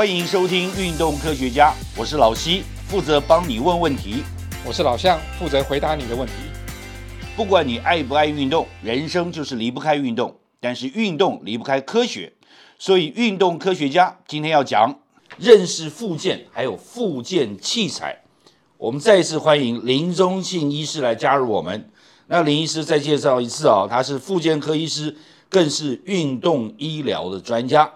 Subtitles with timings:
[0.00, 4.24] 欢迎收听《运动科学家》，我是老西，负责帮你问问题。
[4.64, 6.32] 我是老向，负责回答你的问题。
[7.36, 12.32] 不管你爱不爱运动，人生就是离不开运动，但是运动离不开科学，
[12.78, 15.00] 所以运动科学家今天要讲
[15.36, 18.22] 认识复健，还有复健器材。
[18.78, 21.90] 我们再一次欢迎林中信医师来加入我们。
[22.28, 25.18] 那林医师再介绍一次啊、他是复健科医师，
[25.50, 27.92] 更是运动医疗的专家。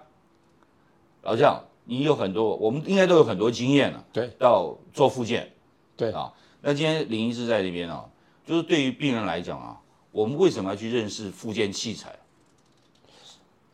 [1.23, 5.53] 老将，你有很多，我们应该都有很多经验了，对到做复健
[5.97, 6.33] 对啊。
[6.63, 8.05] 那今天林医师在那边啊，
[8.47, 9.79] 就是对于病人来讲啊，
[10.11, 12.15] 我们为什么要去认识复健器材？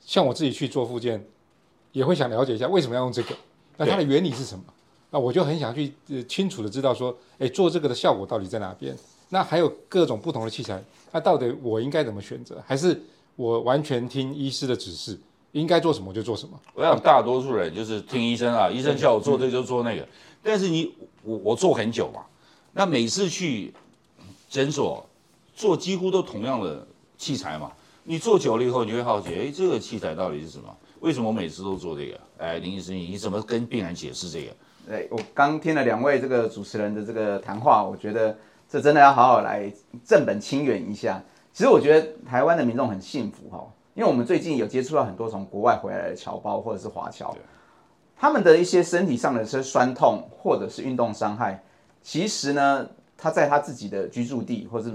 [0.01, 1.25] 像我自己去做复健，
[1.93, 3.37] 也会想了解一下为什么要用这个，
[3.77, 4.65] 那它的原理是什么？
[5.11, 8.97] 那我就很想去呃清楚的知道说，哎，做这个的效果到底在哪边？
[9.29, 10.83] 那还有各种不同的器材，
[11.13, 12.61] 那到底我应该怎么选择？
[12.67, 13.01] 还是
[13.37, 15.17] 我完全听医师的指示，
[15.53, 16.59] 应该做什么我就做什么？
[16.75, 20.07] 我想大多数人就是听医生啊，医生叫我做这个就做那个。
[20.43, 22.23] 但是你我我做很久嘛，
[22.73, 23.75] 那每次去
[24.49, 25.05] 诊所
[25.55, 26.87] 做几乎都同样的
[27.19, 27.73] 器材嘛。
[28.05, 30.75] 你做久了以后，你会好奇，哎，这个器材到底是什么？
[31.01, 32.19] 为什么我每次都做这个？
[32.39, 34.53] 哎，林医生，你怎么跟病人解释这个？
[34.89, 38.37] 对我刚听了两位这个主持人的这个谈话，我觉得
[38.69, 39.71] 这真的要好好来
[40.05, 41.23] 正本清源一下。
[41.53, 47.37] 其实我觉得台湾的民众很幸福哈，因为我们最近有接触到很多从国外回来的侨胞或者是华侨，
[48.17, 51.63] 他们的一些身体上的些酸痛或者是运动伤害，
[52.03, 52.89] 其实呢，
[53.19, 54.93] 他在他自己的居住地或是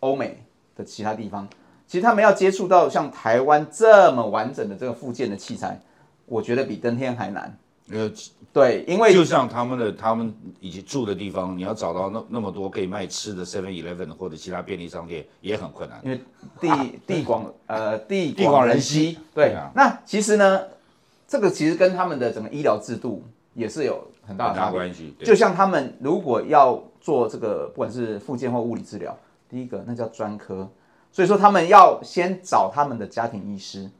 [0.00, 0.42] 欧美
[0.74, 1.46] 的其他地方，
[1.86, 5.78] 其实他们要接触到像台湾这么完整的这个附件的器材，
[6.26, 7.56] 我觉得比登天还难。
[7.92, 8.10] 呃，
[8.52, 16.00] 对，因为就像他们的他们以及住的地方，你要找到那那么多可以卖吃的 Seven Eleven 或者其他便利商店也很困难。
[16.04, 16.20] 因为
[16.60, 20.62] 地地广呃地地广人稀对那其实呢，
[21.26, 23.24] 这个其实跟他们的整个医疗制度
[23.54, 24.72] 也是有很大很大的。
[24.72, 29.16] 关系，就像他们如果要做这个，不管是复健或物理治疗，
[29.48, 30.68] 第一个那叫专科，
[31.10, 33.90] 所以说他们要先找他们的家庭医师，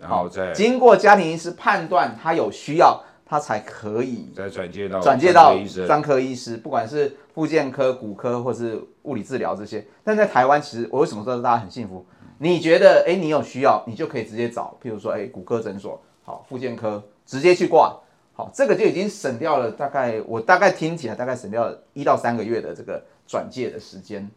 [0.00, 5.52] 然后再经过家庭医师判断他有需要，他才可以再转接到转介到
[5.86, 9.84] 专科医师，不管是复健科、骨科或是物理治疗这些。
[10.04, 12.06] 但在台湾，其实我为什么说大家很幸福？
[12.38, 17.98] 你觉得，哎，你有需要，你就可以直接找，譬如说，哎，骨科诊所，好，复健科，直接去挂，
[18.32, 24.30] 好，这个就已经省掉了大概，我大概听起来大概省掉了一到三个月的这个转介的时间。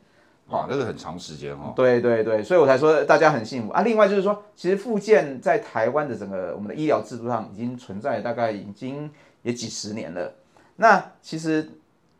[0.49, 1.73] 哇，那个很长时间哦。
[1.75, 3.81] 对对对，所以我才说大家很幸福啊。
[3.81, 9.09] 另外就是说，其实复健在台湾的整个我们的医疗制度上已经存在大概已经
[9.43, 10.33] 也几十年了。
[10.75, 11.69] 那其实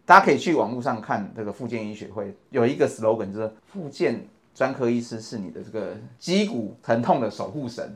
[0.05, 7.95] 大家可以去网络上看这个复健医学会有一个 slogan，就是复健专科医师是你的这个肌骨疼痛的守护神。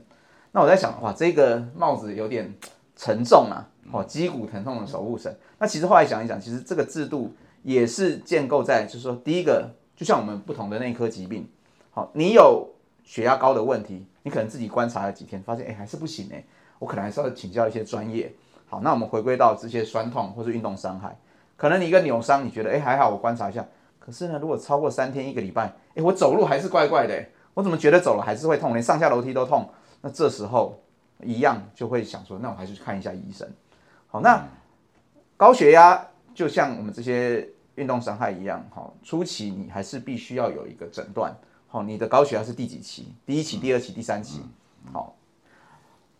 [0.52, 2.54] 那我在想，哇，这个帽子有点
[2.96, 5.36] 沉重啊，哦，肌骨疼痛的守护神。
[5.58, 7.34] 那其实后来想一想，其实这个制度
[7.64, 11.48] 也是建构在，就是说，第一个，就像我们不同的内科疾病，
[11.92, 12.68] 好，你有
[13.04, 16.44] 血压高的问题，你可能自己观察了几天，发现哎还是不行哎，
[16.80, 18.34] 我可能还是要请教一些专业。
[18.68, 21.16] 好，那我们回归到这些酸痛或是运动伤害，
[21.56, 23.66] 可能你一个扭伤，你觉得哎还好，我观察一下。
[24.00, 29.70] 可是呢，如果超过三天一个礼拜，哎，我走路还是怪怪的，哎我怎么觉得走了还是会痛，连上下楼梯都痛？
[30.02, 30.82] 那这时候
[31.22, 33.48] 一样就会想说，那我还是去看一下医生。
[34.08, 34.44] 好，那
[35.38, 41.36] 高血压就像我们这些运动伤害一样，好，初期你还是必须要有一个诊断。
[41.68, 43.08] 好，你的高血压是第几期？
[43.26, 44.42] 第一期、第二期、第三期？
[44.92, 45.16] 好，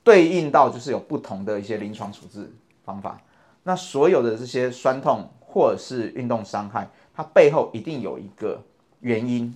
[0.04, 2.52] 对应到就是有不同的一些临床处置
[2.84, 3.22] 方法。
[3.64, 8.62] 那所有的这些酸痛或者是运动伤害，它背后一定有一个
[9.02, 9.54] 原因。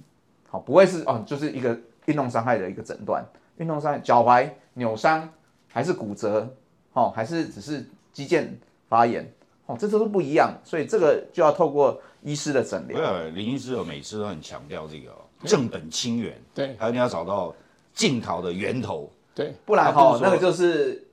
[0.48, 3.26] 好，不会是哦，就是一个运动伤害的一个诊断。
[3.58, 5.28] 运动伤害，脚踝扭伤，
[5.68, 6.56] 还是骨折，
[6.94, 8.48] 哦，还是只是肌腱
[8.88, 9.30] 发炎，
[9.68, 10.52] 哦，这都是不一样。
[10.64, 12.98] 所以这个就要透过医师的诊疗。
[12.98, 17.54] 不要，林医师有每次都很强调这个哦正本清源， 对还有你要找到
[17.94, 21.08] 镜头的源头，对，不然哈那个就是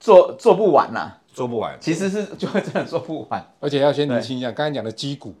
[0.00, 1.78] 做做不完呐、做不完。
[1.80, 3.44] 其实是就会真的做不完。
[3.60, 5.34] 而且要先厘清一下，刚才讲的肌骨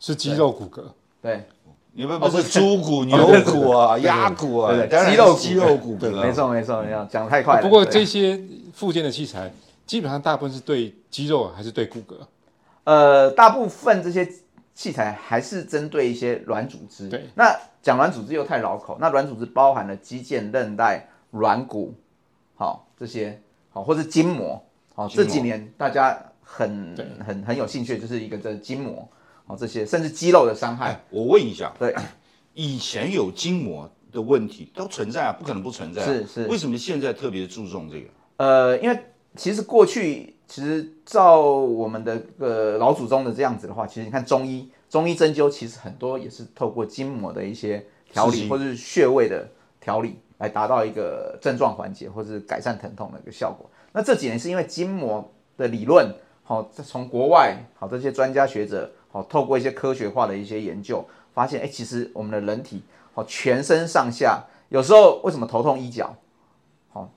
[0.00, 0.82] 是肌肉骨骼，
[1.20, 1.46] 对，
[1.92, 7.62] 你们不是猪骨、牛骨啊、鸭骨啊，肌肉骨肌肉骨骼啊，没错没错没错，讲太快了。
[7.62, 8.40] 不过对这些
[8.72, 9.52] 附件的器材，
[9.86, 12.16] 基本上大部分是对肌肉还是对骨骼？
[12.84, 14.28] 呃，大部分这些
[14.74, 17.08] 器材还是针对一些软组织。
[17.08, 21.94] 对，那讲软组织又太绕口，那软组织包含了肌腱、韧带、软骨，
[22.56, 24.60] 好这些，好或是筋膜，
[24.94, 29.06] 好这几年大家很很很有兴趣，就是一个这筋膜，
[29.46, 30.86] 好这些甚至肌肉的伤害。
[30.86, 31.94] 哎，我问一下，对，
[32.54, 36.06] 以前有筋膜的问题都存在啊，不可能不存在啊。
[36.06, 38.08] 是是为什么现在特别注重这个？
[38.38, 38.98] 呃，因为
[39.36, 49.48] 其实过去其实照我们的呃老祖宗的这样子的话，其实你看中医，中医针灸其实很多也是透过筋膜的一些调理或者是穴位的
[49.80, 53.70] 调理来达到一个症状缓解或者是改善疼痛的一个效果。
[53.92, 61.02] 那这几年是因为筋膜的理论，好、从国外好这些专家学者好、透过一些科学化的一些研究，
[61.32, 62.82] 发现哎，其实我们的人体
[63.14, 66.14] 好、全身上下，有时候为什么头痛医脚，
[66.90, 67.10] 好、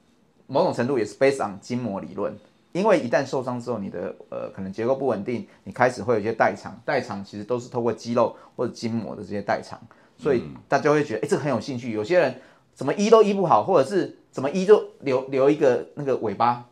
[0.47, 2.37] 某种程度也是 based on 筋膜理论。
[2.75, 9.79] 因为一旦受伤之后，你的呃可能结构不稳定，你开始会有一些代偿，代偿其实都是透过肌肉或者筋膜的这些代偿，
[10.17, 11.93] 所以大家会觉得哎这个很有兴趣。
[11.93, 12.41] 有些人
[12.73, 16.65] 怎么医都医不好，或者是怎么医就留留一个那个尾巴，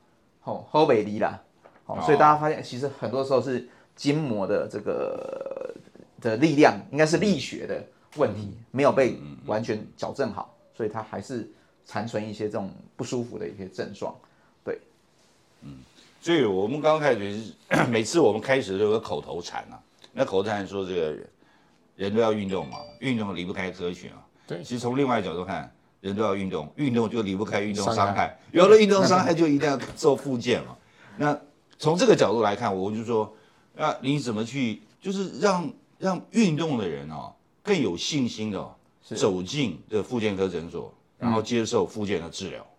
[0.44, 1.41] 哦后尾离啦，
[1.85, 3.65] 哦，所以大家发现其实很多时候是
[3.95, 5.73] 筋膜的这个
[6.19, 7.81] 的力量，应该是力学的
[8.17, 11.49] 问题，没有被完全矫正好，所以它还是
[11.85, 14.13] 残存一些这种不舒服的一些症状。
[16.23, 17.53] 所以我们刚开始是
[17.91, 19.75] 每次我们开始都有个口头禅啊，
[20.13, 21.13] 那口头禅说这个
[21.97, 24.23] 人都要运动嘛，运动离不开科学嘛。
[24.47, 30.77] 对其实从另外角度看，人都要运动，运动就离不开运动伤害有了运动伤害就一定要做复健嘛。
[31.17, 31.37] 那
[31.77, 33.35] 从这个角度来看，我就说，
[33.75, 42.72] 那你怎么去，就是让让运动的人哦更有信心的、哦、走进这复健科诊所，然后接受复健的治疗，好。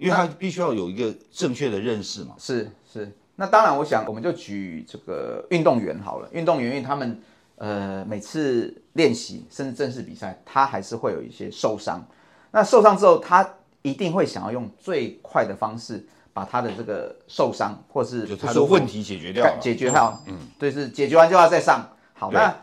[0.00, 2.34] 因为他必须要有一个正确的认识嘛。
[2.38, 6.28] 是是，那当然，我想我们就举这个运动员好了。
[6.32, 7.20] 运动员因为他们
[7.56, 12.02] 呃每次练习甚至正式比赛，他还是会有一些受伤。
[12.50, 13.46] 那受伤之后，他
[13.82, 21.86] 一定会想要用最快的方式把他的这个受伤或是他的问题解决掉，解决掉，嗯，对，是解决完就要再上。
[22.14, 22.54] 好，那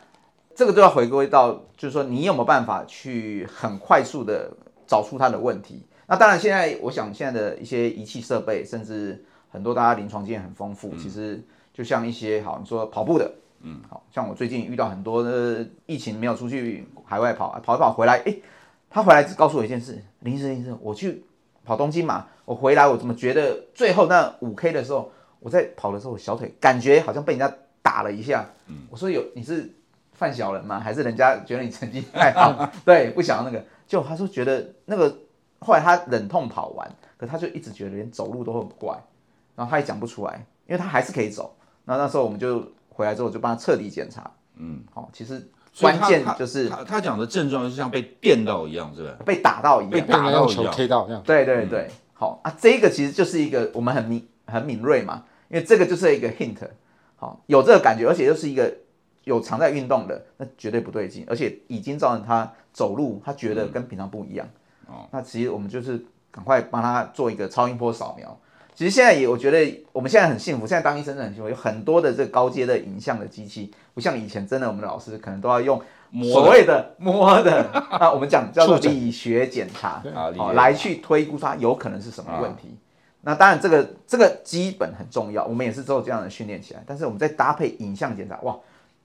[0.56, 4.52] 这个都要回归到，就是说你有没有办法去很快速的
[4.88, 5.86] 找出他的问题？
[6.08, 11.44] 那当然，现在我想现在的一些仪器设备，甚至很多大家临床经验很丰富，其实
[11.74, 13.30] 就像一些好，你说跑步的，
[13.62, 18.42] 嗯，好像我最近遇到很多的疫情没有出去海外跑，跑一跑回来，诶，
[18.90, 21.26] 他回来只告诉我一件事，林医生，林医生，我去
[21.66, 25.12] 跑东京嘛，我回来我怎么觉得最后那五 K 的时候，
[25.42, 28.50] 我在跑的时候，我小腿感觉好像被人家打了一下。
[28.68, 29.70] 嗯我说有你是
[30.14, 30.80] 犯小人吗？
[30.80, 32.70] 还是人家觉得你成绩太好？
[32.86, 33.62] 对，不想要那个。
[33.86, 35.18] 就他说觉得那个，
[35.60, 38.98] 后来他忍痛跑完，可他就一直觉得连走路都很怪，
[39.56, 41.56] 然后他也讲不出来，因为他还是可以走。
[41.86, 44.30] 那那时候我们就回来之后就帮他彻底检查。
[44.58, 45.50] 嗯，好，其实
[45.80, 49.18] 关键就是他他讲的症状就像被电到一样，是吧？
[49.26, 50.08] 被打到一被样。
[50.08, 51.22] 被打到一样 K 到这样。
[51.24, 56.58] 对对对，好啊，这个其实就是一个我们很敏很敏锐嘛，因为这个就是一个 hint，
[57.16, 58.74] 好，有这个感觉，而且又是一个
[59.24, 64.48] 有常在运动的，那绝对不对劲，而且已经造成他走路，他觉得跟平常不一样。
[64.88, 68.38] 哦，那其实我们就是赶快帮他做一个超音波扫描。
[68.74, 75.82] 其实现在也，我觉得我们现在很幸福，现在当医生真的很幸福，有很多的这个高阶的影像的机器，不像以前真的我们的老师可能都要用
[76.12, 80.04] 摸的所谓的摸的啊， 我们讲叫做理学检查。
[80.16, 82.78] 啊，理好、来去推估它有可能是什么问题。
[83.22, 86.84] 那当然，这个这个基本很重要，我们也是做这样的训练起来。
[86.86, 88.56] 但是我们再搭配影像检查，哇，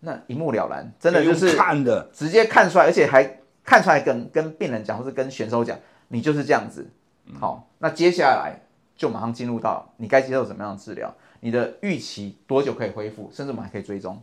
[0.01, 5.79] 那一目了然，真的就是看的，直接看出来，而且还看出来跟跟病人讲，或是跟选手讲，
[6.09, 6.91] 你就是这样子。
[7.39, 8.61] 好、那接下来
[8.97, 14.21] 就马上进入到你该接受什么样的治疗，你的预期多久可以恢复，甚至我们还可以追踪。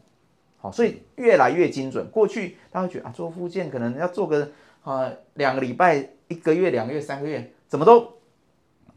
[0.58, 2.10] 好，所以越来越精准。
[2.12, 4.52] 过去大家会觉得啊，做复健可能要做个
[4.84, 8.20] 啊两个礼拜、一个月、两个月、三个月，怎么都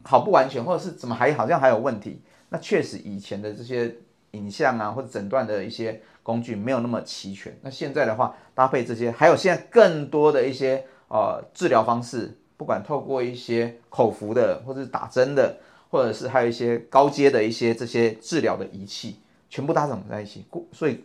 [0.03, 2.21] 好不完全，或者是怎么还好像还有问题。
[2.49, 3.95] 那确实以前的这些
[4.33, 7.55] 影像啊，或者诊断的一些工具没有那么齐全。
[7.61, 15.57] 那现在的话，搭配这些，还有现在更多的一些呃治疗方式，不管透过一些口服的，或者是打针的，
[15.89, 19.17] 或者是还有一些高阶的一些这些治疗的仪器，
[19.49, 21.03] 全部搭整在一起，故所以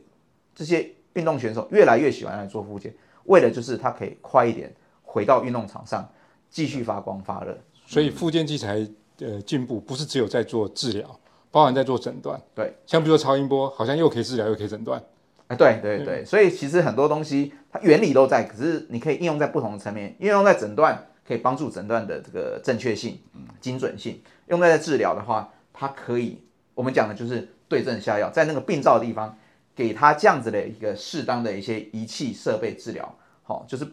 [0.54, 2.94] 这些运动选手越来越喜欢来做复健，
[3.24, 6.08] 为的就是他可以快一点回到运动场上，
[6.48, 7.58] 继续发光发热。
[7.86, 8.86] 所以复健器材
[9.20, 12.40] 呃进步不是只有在做治疗，包含在做诊断。
[12.54, 15.02] 对，像比如说超音波，好像又可以治疗又可以诊断。
[15.48, 20.14] 哎，对对对，所以其实很多东西它原理都在，可是你可以应用在不同的层面。
[20.20, 23.18] 应用在诊断可以帮助诊断的这个正确性、
[23.60, 24.16] 精准性；
[24.48, 26.42] 用在治疗的话，它可以
[26.74, 29.38] 我们讲的就是对症下药，在那个病灶的地方
[29.74, 33.86] 给他这样子的一个适当的一些仪器设备治疗，好、就是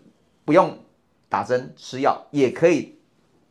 [0.43, 0.77] 不用
[1.29, 2.97] 打针吃药，也可以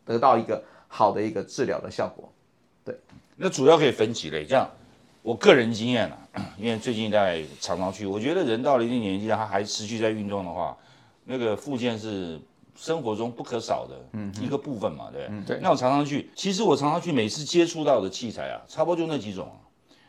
[0.04, 2.30] 得到一个好的一个治疗的效果。
[3.36, 4.68] 那主要可以分几类，这样
[5.22, 6.18] 我个人经验啊，
[6.58, 10.76] 因为最近在常常去，我觉得人到了一定年纪，他还持续在运动的话，
[11.24, 12.40] 那个附件是
[12.76, 13.96] 生活中不可少的
[14.40, 15.56] 一个部分嘛，对不对？
[15.56, 19.50] 对那我常常去，其实我常常去，每次接触到的器材啊，差不多就那几种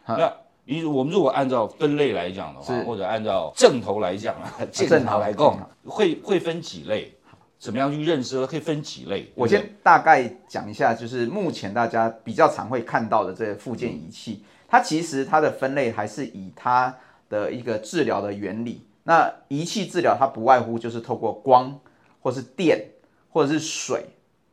[0.06, 0.16] 啊。
[0.18, 0.32] 那
[0.66, 7.15] 你我们如果按照分类来讲的话，或者按照正头来讲啊，正头头来讲，会会分几类？
[7.58, 8.46] 怎么样去认识？
[8.46, 9.32] 可以分几类？
[9.36, 16.96] 我先大概讲一下，就是目前大家比较常会看到的这些附件仪器，它其实它的分类还是以它
[17.30, 18.86] 的一个治疗的原理。
[19.04, 21.80] 那仪器治疗它不外乎就是透过光，
[22.22, 22.90] 或是电，
[23.30, 24.06] 或者是水，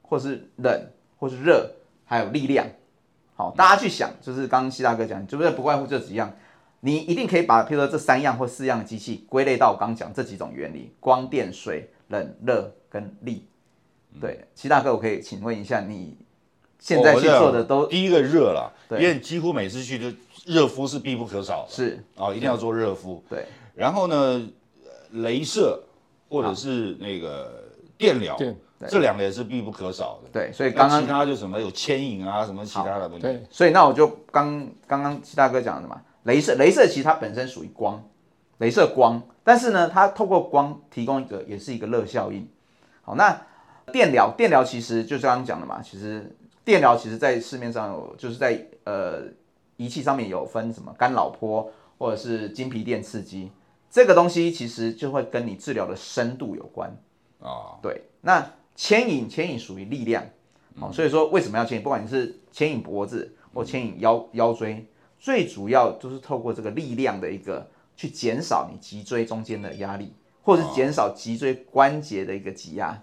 [0.02, 0.87] 或是冷，
[1.18, 1.71] 或是热，
[2.04, 2.66] 还有力量。
[3.35, 6.32] 好，大家去想，就是刚刚西大哥讲，就是不外乎这几样。
[6.80, 13.46] 你一定可以把，譬如说这三样或四样的机器归类到我刚刚讲这几种原理：光电、水、冷、热跟力。
[14.20, 16.18] 对，齐大哥，我可以请问一下，你
[16.78, 23.25] 现在去做的都第一个热了，因对为几乎每次去就热敷是必不可少的是哦，一定要做热敷。
[23.30, 24.46] 对然后呢，
[24.84, 25.82] 呃镭射
[26.28, 27.64] 或者是那个
[27.96, 28.54] 电疗，电
[28.87, 30.28] 这两个也是必不可少的。
[30.30, 33.22] 对，所以那刚刚其他就什么有牵引啊，什么其他的东西。
[33.22, 38.04] 对，所以那我就刚刚刚齐大哥讲的嘛，镭射，镭射其实它本身属于光，
[38.58, 42.46] 镭射光，但是呢，它透过光提供一个也是一个热效应。
[43.02, 43.47] 好，那
[43.92, 49.25] 电疗，电疗其实就是刚刚讲的嘛，其实电疗其实在市面上有，就是在呃
[49.76, 53.50] 仪器上面有分什么干扰波或者是经皮电刺激，
[53.90, 56.97] 这个东西其实就会跟你治疗的深度有关。
[57.40, 60.25] 啊，对，那牵引牵引属于力量，
[60.78, 61.82] 好、所以说为什么要牵引？
[61.82, 64.87] 不管你是牵引脖子或牵引腰腰椎，
[65.18, 73.00] 最主要就是透过这个力量的一个去减少你脊椎中间的压力，或者是减少脊椎关节的一个挤压。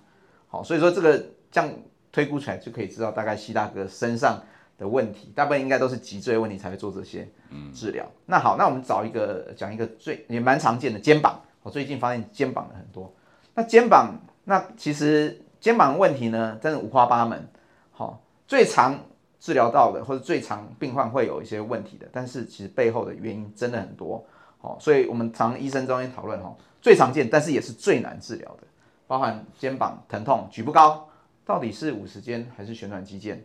[0.48, 1.18] 好，所以说这个
[1.52, 1.70] 这样
[2.12, 4.42] 推估出来就可以知道大概西大哥身上
[4.78, 7.28] 的问题，大部分应该都是脊椎问题才会做这些
[7.74, 8.06] 治疗。
[8.26, 13.14] 那好，那我们找一个讲一个最也蛮常见的肩膀，我最近发现肩膀的很多。
[13.54, 14.16] 那肩膀，
[14.46, 17.48] 那其实肩膀问题呢，真的五花八门。
[17.92, 18.98] 好、最常
[19.40, 24.26] 治疗到的，或者最常病患会有一些问题的，但是其实背后的原因真的很多。
[24.62, 28.68] 好、所以我们常医生中间讨论哈，最常见，但是也是最难治疗的，
[29.08, 31.10] 包含肩膀疼痛、举不高，
[31.46, 33.38] 到底是五十肩还是旋转肌腱？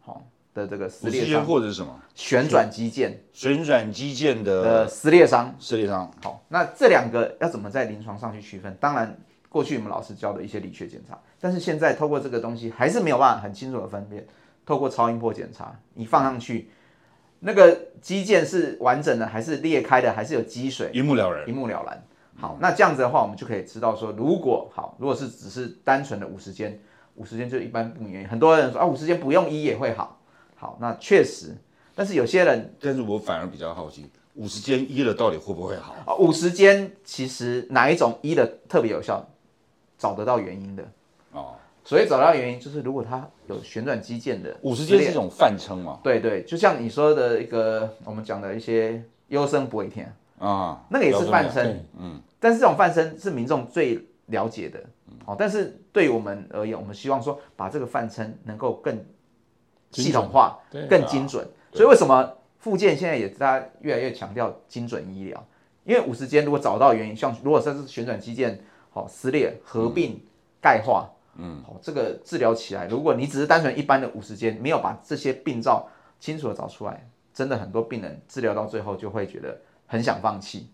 [0.00, 5.54] 好、的这个撕裂伤，或者是什么旋转肌腱旋转肌腱的呃撕裂伤。
[5.58, 8.76] 撕裂伤，好，那这两个要怎么在临床上去区分？
[8.80, 9.16] 当然，
[9.48, 14.26] 过去我们老师教的一些理学检查，但是现在透过这个东西还是没有办法很清楚的分辨。
[14.66, 16.70] 透过超音波检查，你放上去，
[17.40, 20.90] 那个肌腱是完整的，还是裂开的，还是有积水？
[20.92, 21.48] 一目了然。
[21.48, 22.04] 一目了然。
[22.40, 26.80] 好，那这样子的话，我们就可以知道说，如果好，如果是只是单纯的五十肩，
[27.16, 30.20] 五十肩就一般不免很多人说啊，五十肩不用医也会好。
[30.54, 31.56] 好，那确实，
[31.94, 35.94] 但是有些人但是我反而比较好奇，五十肩医了到底会不会好？
[36.06, 39.28] 啊，五十肩其实哪一种医的特别有效，
[39.98, 40.84] 找得到原因的。
[41.32, 45.98] 哦，所以找到原因就是，如果它有旋转肌腱的五十撕裂肩是一种泛称嘛？
[46.04, 54.80] 对对，就像你说的一个我们讲的一些优生不会天，啊，那个也是泛称，嗯，但是这种泛称是民众最了解的，
[55.26, 59.04] 哦，但是对于我们而言，我们希望说把这个泛称能够更
[59.90, 61.46] 系统化、对更精准。
[61.72, 65.46] 所以为什么附件现在也大家越来越强调精准医疗？
[65.84, 68.58] 因为五十间如果找到原因，像如果这是旋转肌腱
[68.90, 70.20] 好、撕裂、合并、
[70.60, 75.88] 钙化，嗯，好、这个治疗起来，如果你只是单纯一般的五十间，没有把这些病灶
[76.20, 80.68] 清楚的找出来，真的很多病人治疗到最后就会觉得很想放弃，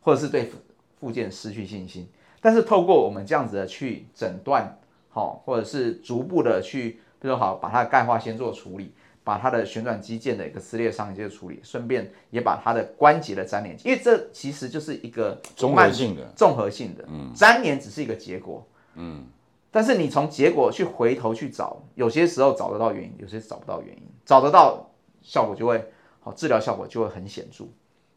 [0.00, 0.50] 或者是对
[0.98, 2.08] 附件失去信心。
[2.40, 4.78] 但是透过我们这样子的去诊断，
[5.10, 19.26] 好、或者是逐步的去，比如说好，把它的钙化先做处理，把它的旋转肌腱的一个撕裂伤接着处理，顺便也把它的关节的粘连，因为这其实就是一个综合性的，综合性的，嗯，粘连只是一个结果，嗯，
[19.70, 27.66] 但是你从结果去回头去找，有些时候找得到原因，有些找不到原因，找得到效果就会好，治疗效果就会很显著，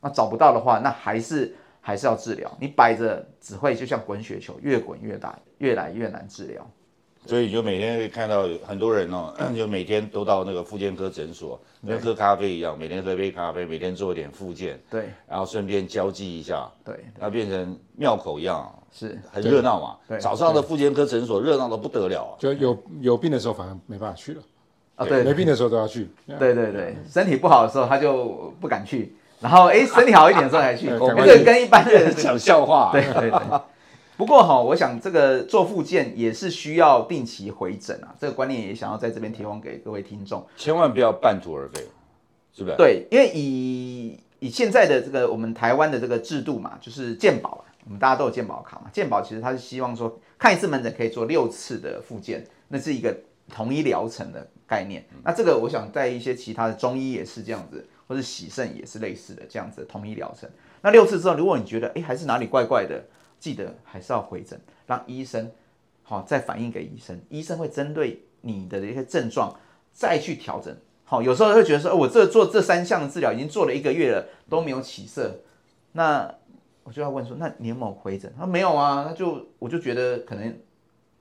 [0.03, 6.69] 那找不到的话，那还是还是要治疗，你摆着只会就像滚雪球，越滚越大，越来越难治疗。
[7.25, 11.57] 所以你就每天会看到很多人哦， 就每天都到那个复健科诊所，
[11.88, 15.10] 跟喝咖啡一样，每天喝杯咖啡，每天做一点复健，对。
[15.25, 19.17] 然后顺便交际一下，对，那变成庙口一样，是。
[19.31, 19.95] 很热闹嘛。
[20.05, 22.36] 对早上的复健科诊所热闹的不得了啊。
[22.38, 24.41] 就有有病的时候反而没办法去了，
[24.95, 25.24] 啊，对。
[25.24, 26.10] 没病的时候都要去。
[26.27, 26.74] 对对。
[26.74, 33.60] 对，身体不好的时候他就不敢去，然后哎身体好一点的时候才去， 对这赶快去个跟一般人 讲笑话， 对对对。
[34.16, 40.46] 不过哈，我想这个做复健也是需要定期回诊啊，这个观念也想要在这边提供给各位听众。
[40.56, 41.82] 千万不要半途而废，
[42.56, 42.78] 是不是？
[42.78, 53.18] 对，因为以以现在的这个我们台湾的这个制度嘛，就是健保啊，我们大家都有健保卡嘛，健保其实它是希望说看一次门诊可以做六次的复健，那是一个
[53.50, 55.06] 同一疗程的概念。
[55.24, 60.50] 那这个我想在一些其他的中医也是这样子，或者洗肾也是类似的这样子的同一疗程。
[60.82, 63.04] 那六次之后，如果你觉得哎还是哪里怪怪的，
[63.40, 65.52] 记得还是要回诊，让医生
[66.02, 69.56] 好再反映给医生，医生会针对你的一些症状
[69.92, 70.76] 再去调整。
[71.06, 75.40] 好，有时候会觉得说，哦我这做这三项的治疗已经做了一个月了，都没有起色，
[75.92, 76.34] 那
[76.84, 78.34] 我就要问说，那你有没有回诊？
[78.36, 80.58] 他说没有啊，那就我就觉得可能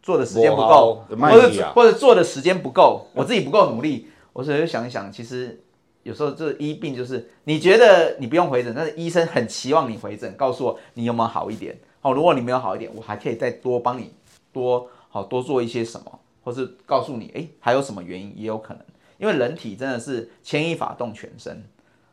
[0.03, 4.09] 做的时间不够，或者或者做的时间不够，我自己不够努力。
[4.33, 5.63] 我所以就想一想，其实
[6.03, 11.79] 有时候这医病就是你觉得你不用回诊，但是医生很期望你回诊，告诉我你有没有好一点。
[12.01, 14.13] 好，如果你没有好一点，我还可以再多帮你
[14.53, 18.83] 多好多做一些什么，或是告诉你，哎，还有什么原因也有可能，
[19.19, 21.63] 因为人体真的是牵一发动全身。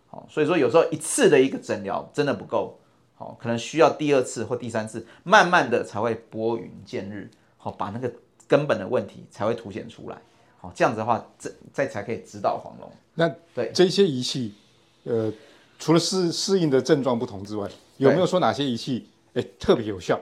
[0.07, 2.77] 好，所以说有时候一次的一个诊疗真的不够，
[3.15, 7.31] 好，可能需要第二次或第三次，慢慢的才会拨云见日，
[7.61, 8.11] 好，把那个
[8.47, 10.17] 根本的问题才会凸显出来，
[10.57, 12.89] 好，这样子的话，这再才可以指导黄龙。
[13.13, 14.55] 那对这些仪器，
[15.03, 15.31] 呃，
[15.77, 20.19] 除了适适应的症状不同之外，有没有说哪些仪器哎特别有效，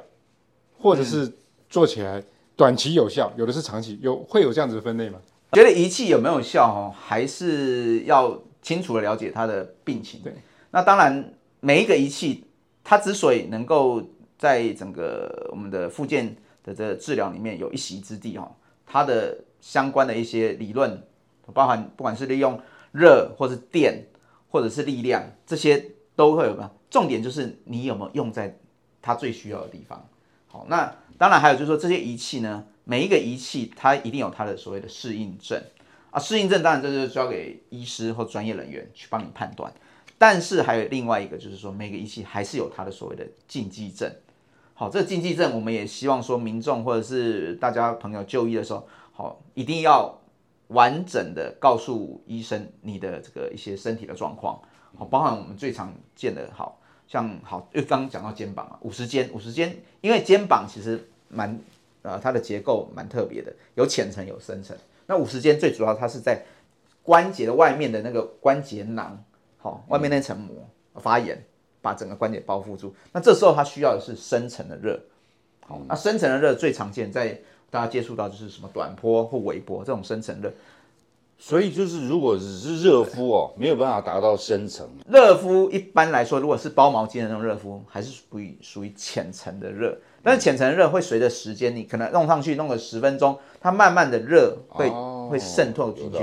[0.79, 1.31] 或者是
[1.69, 2.23] 做起来
[2.55, 5.19] 短期有效，有的是长期，有会有这样子的分类吗？
[5.53, 10.19] 觉得仪器有没有效哦，还是要清楚的了解它的病情。
[10.21, 10.33] 对，
[10.71, 12.43] 那当然每一个仪器，
[12.83, 14.01] 它之所以能够
[14.37, 16.35] 在整个我们的附件
[16.67, 18.51] 的这治疗里面有一席之地、哦，
[18.85, 21.01] 它的相关的一些理论，
[21.53, 22.59] 包含不管是利用
[22.91, 24.05] 热或是电
[24.49, 28.59] 或者是力量，这些都会有个重点，就是你有没有用在
[29.01, 30.05] 它最需要的地方。
[30.47, 35.61] 好，那当然还有就是说这些仪器呢，每一个仪器它一定有它的所谓的适应症
[36.11, 39.73] 啊，适应症当然这就是交给医师或专业人员去帮你判断，
[40.17, 44.11] 但是还有另外一个就是说每个仪器还是有它的所谓的禁忌症。
[44.79, 50.15] 好，这个禁忌症我们也希望说民众或者是大家朋友就医的时候，好一定要
[50.67, 54.61] 完整的告诉医生你的这个一些身体的状况，
[54.95, 61.59] 好，包含我们最常见的，好像好，因为刚刚讲到肩膀啊，五十肩，五十肩，因为肩膀其实蛮
[62.03, 64.77] 呃它的结构蛮特别的，有浅层有深层。
[65.07, 66.45] 那五十肩最主要它是在
[67.01, 69.23] 关节的外面的那个关节囊，
[69.57, 70.55] 好，外面那层膜
[71.01, 71.46] 发炎，
[71.81, 72.93] 把整个关节包覆住。
[73.11, 74.99] 那这时候它需要的是深层的热，
[75.65, 80.51] 好，那深层的热最常见在大家接触到就是什么短波或微波这种深层热。
[81.39, 84.89] 所以就是如果只是热敷哦，没有办法达到深层。
[85.07, 89.95] 热敷一般来说，如果是包毛巾的那种热敷，还是属于属于浅层的热。
[90.23, 96.19] 但是浅层的热会随着时间，你可能弄上去弄个十分钟，它慢慢的热会、哦会渗透进去。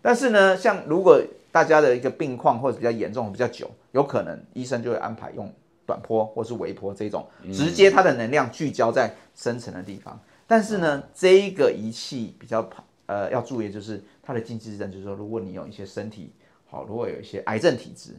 [0.00, 1.20] 但是呢，像如果
[1.54, 5.48] 大家的一个病况或者比较严重、比较久，有可能医生就会安排用
[5.86, 10.20] 短波或是微波这种，直接它的能量聚焦在深层的地方。
[10.48, 12.68] 但是呢，这一个仪器比较
[13.06, 16.32] 呃要注意，的就是它的禁忌症，就是说，如果你有一些身体
[16.66, 18.16] 好，如果有一些癌症体质，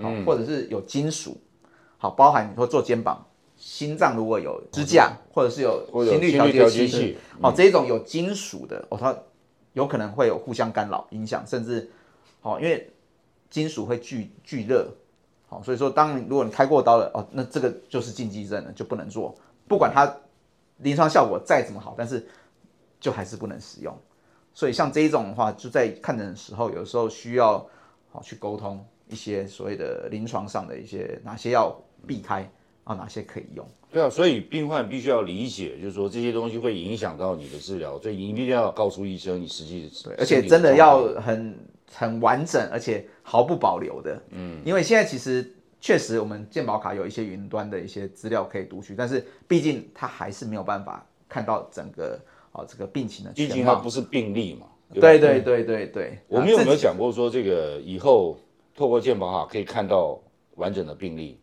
[0.00, 1.36] 好，或者是有金属，
[1.98, 3.22] 好，包含你说做肩膀。
[3.58, 9.14] 心脏如果有支架，或者是有心率调调节器节器，哦，这种有金属的，哦，它
[9.74, 11.90] 有可能会有互相干扰、影响，甚至，
[12.46, 12.88] 哦，因为
[13.50, 14.88] 金属会聚聚热，
[15.48, 19.34] 好、所以说当你如果你开过刀了，哦，那这个就是禁忌症了，就不能做，
[19.66, 20.16] 不管它
[20.76, 22.24] 临床效果再怎么好，但是
[23.00, 23.92] 就还是不能使用。
[24.54, 27.66] 所以像这一种的话，就在看诊的时候，有时候需要
[28.12, 32.48] 好、去沟通一些所谓的临床上的一些哪些要避开
[32.84, 33.66] 啊，哪些可以用。
[33.90, 41.58] 对啊，所以病患必须要理解，就是说这些东西会影响到你的治疗，所以你一定要告诉医生你实际对，而且真的要很
[41.92, 44.22] 很完整，而且毫不保留的。
[44.30, 52.20] 嗯，因为现在其实确实我们健保卡有一些云端的一些资料可以读取，但是毕竟它还是没有办法看到整个
[52.52, 53.54] 哦这个病情的毕全貌。
[53.54, 54.66] 竟它不是病例嘛。
[54.94, 58.38] 对对对对对，我们有没有啊自己讲过说这个以后
[58.76, 60.16] 透过健保卡可以看到
[60.54, 61.40] 完整的病例？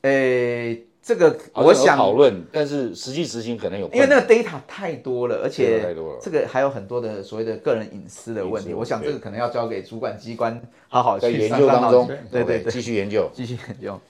[0.00, 8.74] 诶，这个我想讨论，但是实际执行可能有，因为那个 data 太多了，而且这个还有很多的所谓的个人隐私的问题。
[8.74, 9.12] 我想这对。
[9.12, 13.30] 个可能要交给主管机关好好去研究当中对对对，继续研究。
[13.32, 14.00] 继续研究。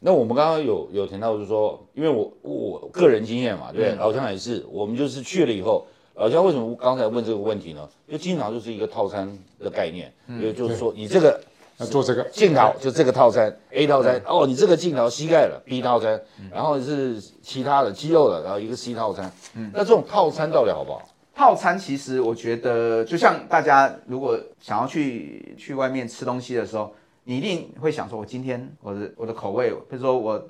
[0.00, 7.88] 那我们刚刚有有提到，就是说，因为我我个人经验嘛，对，老乡也是，我们就是去了以后，老乡为什么刚才问这个问题呢？
[8.08, 9.26] 就经常就是一个套餐
[9.58, 11.40] 的概念，也就是说，你这个
[11.78, 12.74] 要做这个镜头。
[12.80, 16.20] 就这个套餐 A 套餐，哦，你这个镜头膝盖了 B 套餐，
[16.52, 19.70] 然后是其他的肌肉的，然后一个 C 套餐，嗯。
[19.72, 21.08] 那这种套餐到底好不好？
[21.34, 30.48] 套餐其实我觉得，就像大家如果想要去去外面吃东西的时候，你一定会想说，我今天我的我的口味，比如说我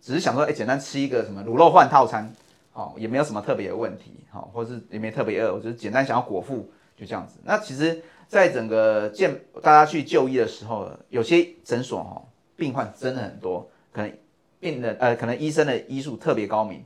[0.00, 2.32] 只是想说，哎，简单吃一个什么卤肉饭套餐，
[2.72, 7.38] 哦，也没有什么特别的问题，好，或是也没特别饿，我就是简单想要果腹，就这样子。
[7.44, 12.22] 那其实，在整个健大家去就医的时候，有些诊所哈，
[12.54, 14.12] 病患真的很多，可能
[14.60, 16.84] 病人呃，可能医生的医术特别高明，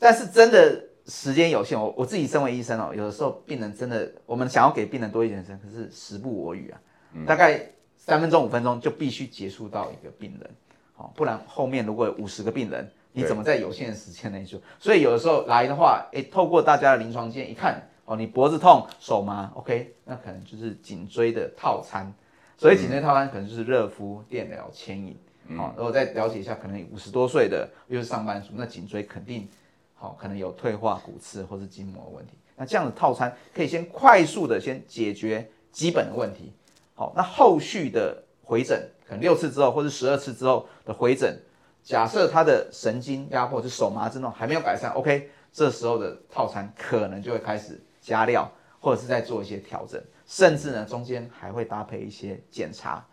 [0.00, 6.80] 但是真的时间有限，我我自己身为医生哦，有的时候病人真的，我们想要给病人多一点时间，可是时不我与啊，
[7.26, 7.60] 大概
[7.98, 10.50] 三分钟五分钟就必须结束到一个病人。
[10.94, 14.58] 好，不然后面如果有五十个病人，你怎么在有限的时间内做？
[14.78, 22.12] 所以有的时候来的话，哎，透过大家的临床经验一看，哦，你脖子痛、手麻，OK，那可能就是颈椎的套餐。
[22.56, 25.18] 所以颈椎套餐可能就是热敷、电疗、牵引。
[25.56, 29.48] 好，如果再了解一下，可能五十多岁的又是上班族，那颈椎肯定
[29.94, 32.34] 好，可能有退化、骨刺或是筋膜问题。
[32.56, 36.52] 那这样的套餐可以先快速的先解决基本的问题。
[36.94, 38.88] 好，那后续的回诊。
[39.06, 41.38] 可能六次之后，或是十二次之后的回诊，
[41.82, 53.04] 假设他的神经压迫是手麻症状还没有改善，OK，这时候的套餐可能就会开始加料，或者是在做一些调整，甚至呢中间还会搭配一些检查，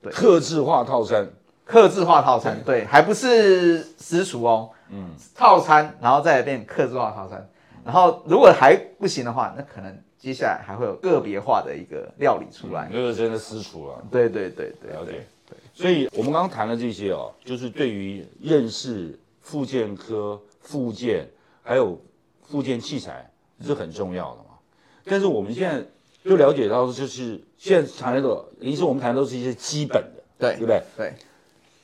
[0.00, 1.28] 对，克制化套餐，
[1.64, 7.50] 克制化套餐，对，还不是私厨哦，嗯，套餐，然后再变克制化套餐，
[7.84, 10.00] 然后如果还不行的话，那可能。
[10.20, 14.04] 接下来还会有个别化的一个料理出来，那个真的私厨了。
[14.10, 15.24] 对对对对，了解。
[15.48, 21.26] 对，所以我们刚刚谈的这些哦，就是对于认识附件科、附件
[21.62, 21.98] 还有
[22.42, 23.30] 附件器材
[23.64, 24.56] 是很重要的嘛。
[25.04, 25.84] 但是我们现在
[26.24, 30.82] 就了解到，就是现在谈的，其实我们谈的都是一些基本的，对对不对？
[30.96, 31.14] 对。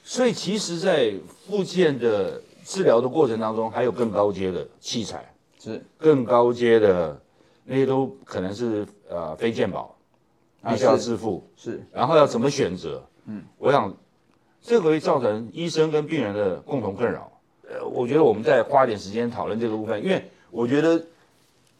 [0.04, 1.12] 所以其实，在
[1.46, 7.20] 复健的治疗的过程当中，还有更高阶的器材，是更高阶的。
[7.68, 9.92] 那些都可能是呃非健保，
[10.68, 13.04] 必须要自付，是，然后要怎么选择？
[13.24, 13.92] 嗯，我想
[14.62, 17.28] 这个会造成医生跟病人的共同困扰。
[17.68, 21.04] 呃，我觉得我们再花点时间讨论这个部分，因为我觉得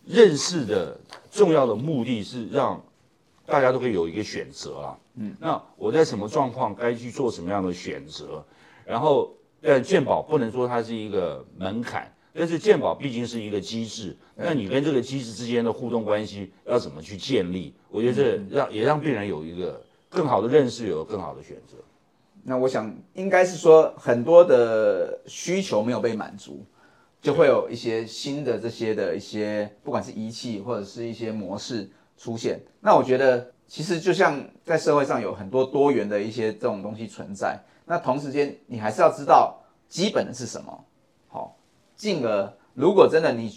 [0.07, 0.99] 认识的
[1.31, 2.83] 重要的目的是让
[3.45, 4.99] 大家都可以有一个选择啊。
[5.16, 8.45] 嗯，那我在什么状况该去做什么样的选择？
[8.85, 12.11] 然后，但鉴宝不能说它是一个门槛。
[12.38, 17.73] 但是鉴宝毕竟是一个机制，那你跟这个机制之间的互动关系要怎么去建立？
[17.88, 21.79] 我觉得这让也让病人有一个更好的认识，有更好的选择。
[22.42, 26.62] 那我想应该是说很多的需求没有被满足，
[27.27, 32.61] 就会有一些新的这些的一些，不管是仪器或者是一些模式出现。
[32.79, 39.59] 那我觉得其实就像在社会上有很多多元的一些这种东西存在，那同时间你还是要知道
[39.89, 40.85] 基本的是什么。
[41.27, 41.59] 好
[41.97, 43.53] 进而，如果真的你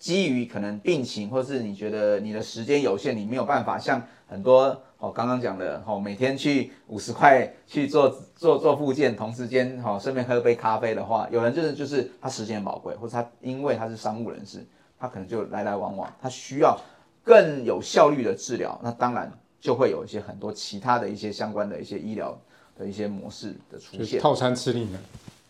[0.00, 14.64] 基于可能病情，或是你觉得你的时间有限，你没有办法像很多哦刚刚讲的哦，每天去五十块去做做做复健，同时间哦顺便喝杯咖啡的话，有人就是就是他时间宝贵，或者他因为他是商务人士，
[14.98, 16.78] 他可能就来来往往，他需要
[17.24, 22.38] 更有效率的治疗，那当然就会有一些很多其他的一些相关的一些医疗
[22.78, 24.98] 的一些模式的出现，套餐吃令呢，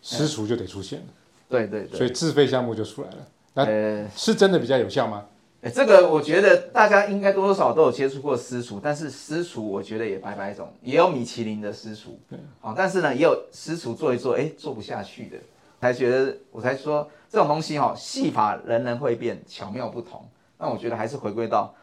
[0.00, 1.06] 私厨就得出现了。
[1.48, 3.16] 对对对，所以自费项目就出来了。
[3.52, 5.24] 那是真的比较有效吗？
[5.62, 12.18] 哎，这个我觉得大家应该多多少少都有接触过私厨，但是私厨我觉得也百百种，也有米其林的私厨，
[12.60, 15.36] 好，但是呢也有私厨做一做，哎，做不下去的，
[15.78, 20.26] 才觉得我才说这种东西哈，戏法人人会变，巧妙不同。
[20.56, 21.74] 那我觉得还是回归到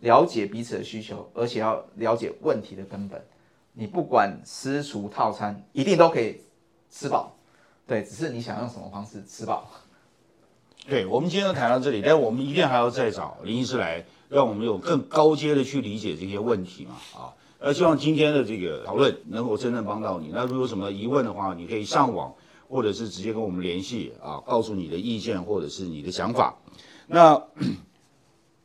[0.00, 3.22] 了解彼此的需求，而且要了解问题的根本。
[3.74, 6.40] 你不管私厨套餐，一定都可以
[6.90, 7.36] 吃饱。
[7.86, 9.70] 对，只是你想用什么方式吃饱。
[10.88, 16.96] 对，我们今天谈到这里，但我们一定还要再找林医师来，让我们有更高阶的去理解这些问题嘛。
[17.14, 20.30] 啊，呃，希望今天的这个讨论能够真正帮到你。
[20.32, 22.34] 那如果有什么疑问的话，你可以上网，
[22.68, 26.56] 或者是直接跟我们联系啊，告诉你的意见或者是你的想法。
[27.06, 27.40] 那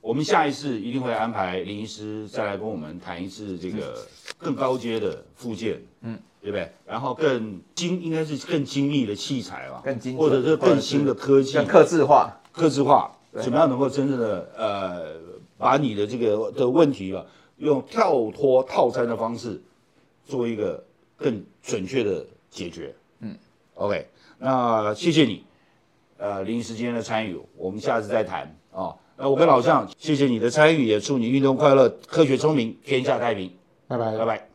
[0.02, 5.80] 我们下一次一定会安排林医师再来跟我们谈一次这个更高阶的附件。
[6.02, 6.18] 嗯。
[6.46, 6.72] 对不对？
[6.86, 15.16] 然后更精，应该是更精密的器材吧，更精，或者是更新的科技，更克制化，克制化，怎么样能够真正的呃，
[15.58, 17.26] 把你的这个的问题吧，
[17.58, 19.60] 用跳脱套餐的方式，
[20.24, 20.84] 做一个
[21.18, 22.94] 更准确的解决。
[23.22, 23.36] 嗯
[23.74, 25.44] ，OK，那谢谢你，
[26.20, 28.94] 呃，临时间的参与，我们下次再谈啊。
[29.18, 33.52] 那我跟老向，谢谢你的参与，也祝你运动快乐，科学聪明，天下太平。
[33.88, 34.55] 拜拜，拜拜。